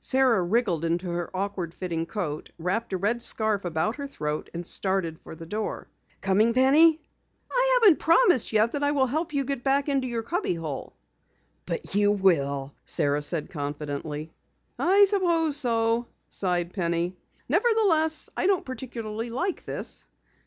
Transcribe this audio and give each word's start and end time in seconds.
Sara 0.00 0.42
wriggled 0.42 0.84
into 0.84 1.08
her 1.08 1.34
awkward 1.34 1.72
fitting 1.72 2.04
coat, 2.04 2.50
wrapped 2.58 2.92
a 2.92 2.98
red 2.98 3.22
scarf 3.22 3.64
about 3.64 3.96
her 3.96 4.06
throat 4.06 4.50
and 4.52 4.66
started 4.66 5.18
for 5.18 5.34
the 5.34 5.46
door. 5.46 5.88
"Coming, 6.20 6.52
Penny?" 6.52 7.00
"I 7.50 7.80
haven't 7.80 7.98
promised 7.98 8.52
yet 8.52 8.72
that 8.72 8.82
I 8.82 8.90
will 8.90 9.06
help 9.06 9.32
you 9.32 9.44
get 9.46 9.64
back 9.64 9.88
into 9.88 10.06
your 10.06 10.22
cubby 10.22 10.52
hole." 10.56 10.92
"But 11.64 11.94
you 11.94 12.12
will," 12.12 12.74
said 12.84 13.24
Sara 13.24 13.48
confidently. 13.48 14.30
"I 14.78 15.06
suppose 15.06 15.56
so," 15.56 16.06
sighed 16.28 16.74
Penny. 16.74 17.16
"Nevertheless, 17.48 18.28
I 18.36 18.46
don't 18.46 18.66
particularly 18.66 19.30
like 19.30 19.64
this." 19.64 20.04